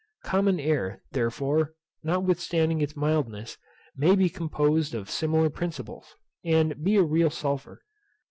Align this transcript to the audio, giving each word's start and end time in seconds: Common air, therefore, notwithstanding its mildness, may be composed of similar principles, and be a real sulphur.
Common 0.23 0.59
air, 0.59 1.03
therefore, 1.11 1.75
notwithstanding 2.01 2.81
its 2.81 2.95
mildness, 2.97 3.59
may 3.95 4.15
be 4.15 4.29
composed 4.29 4.95
of 4.95 5.11
similar 5.11 5.51
principles, 5.51 6.15
and 6.43 6.83
be 6.83 6.95
a 6.95 7.03
real 7.03 7.29
sulphur. 7.29 7.83